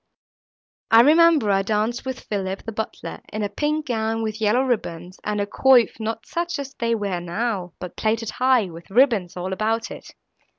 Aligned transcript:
I 0.89 1.01
remember 1.01 1.51
I 1.51 1.61
danced 1.61 2.05
with 2.07 2.21
Philip, 2.21 2.63
the 2.63 2.71
butler, 2.71 3.21
in 3.31 3.43
a 3.43 3.49
pink 3.49 3.85
gown, 3.85 4.23
with 4.23 4.41
yellow 4.41 4.63
ribbons, 4.63 5.19
and 5.23 5.39
a 5.39 5.45
coif, 5.45 5.99
not 5.99 6.25
such 6.25 6.57
as 6.57 6.73
they 6.73 6.95
wear 6.95 7.21
now, 7.21 7.73
but 7.77 7.95
plaited 7.97 8.31
high, 8.31 8.65
with 8.71 8.89
ribbons 8.89 9.37
all 9.37 9.53
about 9.53 9.91
it. 9.91 10.15